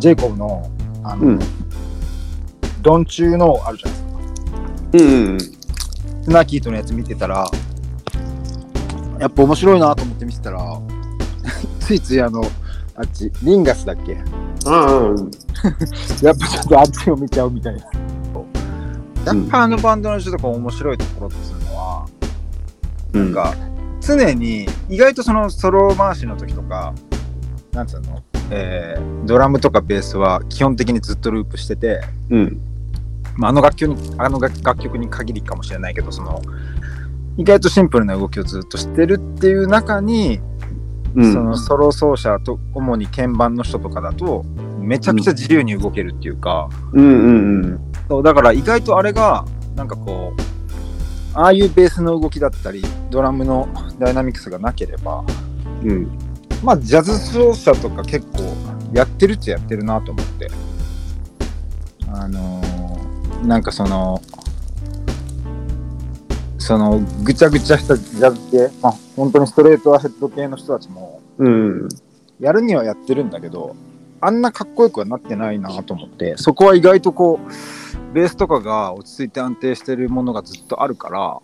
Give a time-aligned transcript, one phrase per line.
[0.00, 0.68] ジェイコブの、
[1.04, 1.38] あの、うん。
[2.82, 4.60] ドン中のあるじゃないですか。
[4.94, 5.38] うんうん
[6.22, 7.46] スナーキーとのやつ見てたら、
[9.18, 10.80] やっぱ面白いなと思って見てたら、
[11.80, 12.42] ついついあの、
[12.94, 14.18] あっち、リンガスだっけ？
[14.66, 15.30] ああうん。
[16.22, 17.80] やっぱちょっとあっちを見ちゃうみたいな。
[19.26, 22.06] やっぱあのバンドの人とか面白いところとするのは、
[23.14, 23.32] うん。
[23.34, 23.54] なんか
[24.00, 26.94] 常に意外とそのソロ回しの時とか
[27.72, 32.00] なんつうの、えードラムとかベースは基本的にずっとループしてて、
[32.30, 32.60] うん。
[33.36, 36.42] まあ、あの楽曲にあの楽楽曲に限りかもしれないけどその
[37.38, 40.40] 意外とシンプルな動きをずっとしてるっていう中に、
[41.14, 41.32] うん。
[41.32, 44.44] そのソロ奏者と主に鍵盤の人とかだと
[44.78, 47.92] めちゃくちゃ自由に動けるっていうか、うんうんうん。
[48.08, 49.44] そうだから意外とあれが
[49.76, 55.24] なんかこうああいうベースの動きだったりドラムのダイナミクスがなければ
[55.84, 56.29] うん
[56.62, 58.42] まあジャズ奏者とか結構
[58.92, 60.48] やってるっちゃやってるなと思って。
[62.12, 62.70] あのー
[63.46, 64.20] なんかその
[66.58, 71.88] そのぐちゃぐちゃしたジャズ系まあ本当にストレートアヘッド系の人たちもうん。
[72.38, 73.76] やるにはやってるんだけど
[74.20, 81.38] あんなかっこよくはなってないなと思ってそこは意外とこうベースとかが落ち着いて安定してるものがずっとあるから。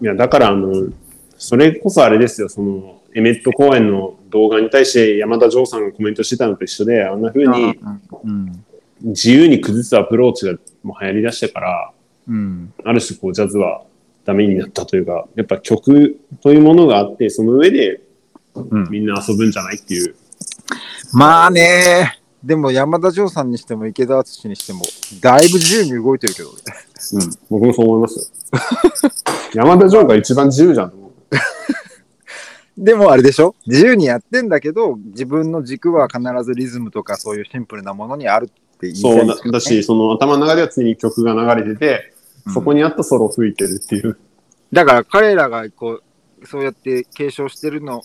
[0.00, 0.90] いやだからあの
[1.38, 7.78] それこそあれですよそのエメット公演の動画に対して山田城さんがコメントしてたのと一緒であんな風に
[8.24, 8.64] うん
[9.02, 11.92] 自由に崩すアプローチがもう流行りだしてから
[12.28, 12.72] うん。
[12.84, 13.82] ある種こうジャズは
[14.24, 18.00] ダメになったというかやっぱ曲というものがあってその上で
[18.54, 18.88] うん。
[18.90, 20.14] みんな遊ぶんじゃないっていう。
[21.14, 22.18] まあね。
[22.44, 24.80] でも山田城さんにしても池田敦にしても
[25.20, 26.56] だいぶ自由に動いてるけどね。
[27.14, 29.10] うん、僕もそう思いますよ。
[29.54, 31.12] 山田城が一番自由じゃんと思う。
[32.82, 33.54] でもあれでしょ？
[33.66, 39.42] 自由にやってんだけど自分の軸は必ずリズムとかそういうシンプルなものにあるって言いたそいうですよね。
[39.44, 42.12] だだし、その頭の中では常に曲が流れてて、
[42.46, 42.52] うん。
[42.52, 44.18] そこにあったソロを吹いてるっていう。
[44.72, 46.02] だから彼らがこ
[46.40, 48.02] うそうやって継承してるの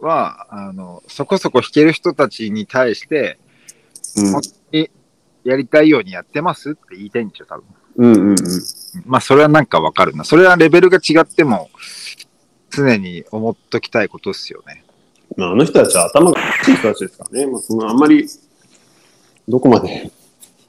[0.00, 3.38] はあのそこそこ弾ける人たちに対して
[4.14, 4.90] 本当に
[5.44, 7.64] やりたいようにやってますって言いたいんでしょ多分。
[7.96, 8.36] うんうんうん。
[9.04, 10.24] まあそれはなんかわかるな。
[10.24, 11.68] それはレベルが違っても
[12.74, 14.84] 常に思っときたいことですよね。
[15.36, 17.46] まあ、あの人たちは頭がいい人たちですからね。
[17.46, 18.26] まあ、そのあんまり、
[19.48, 20.10] どこまで。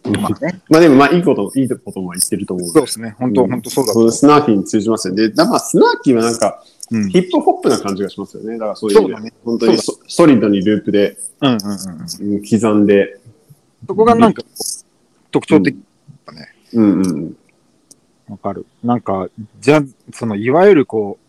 [0.04, 0.62] まあね。
[0.70, 2.68] まあでもまあいいこと、いいことも言ってると思う。
[2.70, 3.16] そうですね。
[3.18, 3.52] 本当、うん。
[3.52, 5.30] 本当そうだそうスナーキーに通じますよね。
[5.30, 8.54] で、だからスナーキーはなんか、う、うん、ヒップホップな感じがしますよね。
[8.54, 9.34] だからそういううだね。
[9.44, 13.20] 本当にソソリッドにループで、うんうんうん刻んで、
[13.88, 14.44] そこがなんか
[15.32, 15.76] 特徴的
[16.26, 16.54] だね。
[16.74, 17.38] うんうんうん。
[18.30, 18.66] わかる。
[18.84, 19.30] なんか
[19.60, 21.25] ジャズそのいわゆるこう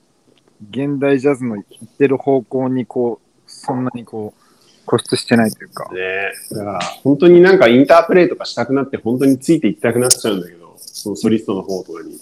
[0.71, 4.47] 現代ジャズの言ってる方向にこうそんなにこう
[4.87, 5.93] 固執してないというか。
[5.93, 6.33] ね。
[6.53, 12.19] だから、本当になんかインタープレイとかしたくなって、本当についていきたくなっちゃうんだけど、そのソリストの方とかに。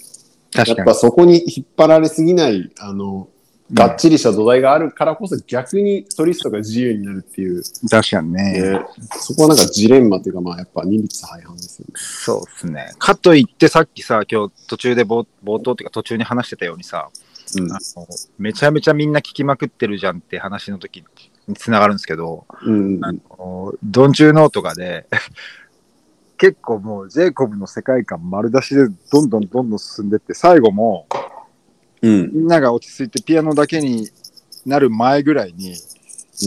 [0.55, 3.27] やっぱそこに引っ張られすぎない、あの、
[3.73, 8.53] がっちりした土台があるからこそ逆にソリストが自由になるっていう、確かにね。
[8.53, 8.79] ね、
[9.19, 11.93] そこはなんかジレンマというか、まあやっぱ二律背反ですよね。
[11.95, 12.91] そうですね。
[12.99, 17.09] かといってさっきさ今日途中で冒冒頭っていうか途中に話してたようにさ
[17.57, 18.07] うんあの
[18.37, 21.03] めちゃめちゃみんな聞きまくってるじゃんって話の時
[21.47, 25.07] につながるんですけど、うんあのドン中ノーとかで
[26.37, 31.07] 結構もうジェイコブの世界観丸出しでどんどんどんどん進んでって最後も
[32.01, 32.31] うん。
[32.33, 34.09] みんなが落ち着いてピアノだけに
[34.65, 35.75] なる前ぐらいに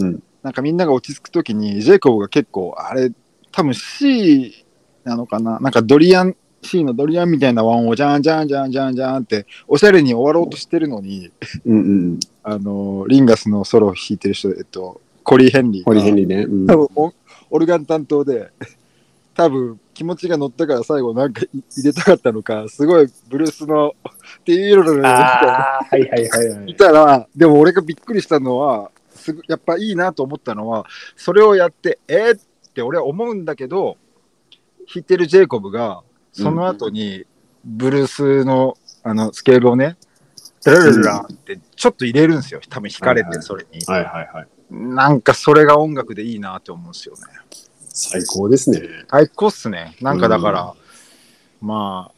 [0.01, 0.23] うん。
[0.43, 3.11] なんかみんなが落ち着く時にジェイコブが結構あれ
[3.51, 4.65] 多分 C
[5.03, 5.59] なのかな？
[5.59, 11.31] なんかドリアン C のドリアンみたいなワンをジャンジャンジャンジャンジャンっておしゃれに終わろうとしてるのに
[11.65, 11.81] うんう
[12.15, 12.19] ん。
[12.43, 16.43] あのリンガスのソロを弾いてる人、えっと、コリー・ヘンリーがホリヘンリーね。
[16.43, 17.13] うん多分オ
[17.51, 18.51] オルガン担当で
[19.33, 23.93] 多分気持ちが乗ったから最後なんかい入れたかったのかすごいブルースの
[24.45, 26.75] 「ティーロロロロ」みたいなああ、はいはいはいはいい。
[26.75, 30.85] たらでも俺がびっくりしたのはすぐやっぱいいなと思ったのは
[31.15, 32.39] それをやってえー、っ
[32.73, 33.97] て俺は思うんだけど
[34.93, 37.25] 弾いてるジェイコブがその後に
[37.63, 39.97] ブルースのあのスケールをね
[40.63, 42.59] ダララってちょっと入れるんですよ。
[42.69, 43.81] 多分弾かれてそれに。
[43.85, 44.47] はいはいはい。
[44.69, 47.21] なんかそれが音楽でいいなって思うんですよね。
[47.89, 48.81] 最高ですね。
[49.09, 49.95] 最高っすね。
[50.01, 50.73] なんかだから、
[51.61, 52.15] まあ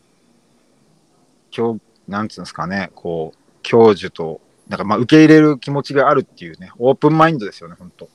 [1.55, 2.91] 今日なんつうんですかね。
[2.95, 8.09] こう教授となんかまあ受け入れる気持ちがあるっていうねオープンマインドですよね本当。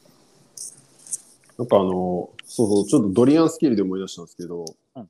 [1.58, 4.64] なんかあの、そうそう、ちょっとドリアンスキルで思い出したんですけど、
[4.96, 5.08] うん